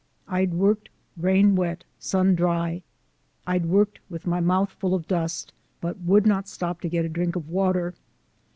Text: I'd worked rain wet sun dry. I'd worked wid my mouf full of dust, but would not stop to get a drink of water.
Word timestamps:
I'd 0.27 0.55
worked 0.55 0.89
rain 1.15 1.55
wet 1.55 1.83
sun 1.99 2.33
dry. 2.33 2.81
I'd 3.45 3.67
worked 3.67 3.99
wid 4.09 4.25
my 4.25 4.39
mouf 4.39 4.71
full 4.71 4.95
of 4.95 5.07
dust, 5.07 5.53
but 5.79 5.99
would 5.99 6.25
not 6.25 6.47
stop 6.47 6.81
to 6.81 6.89
get 6.89 7.05
a 7.05 7.07
drink 7.09 7.35
of 7.35 7.47
water. 7.47 7.93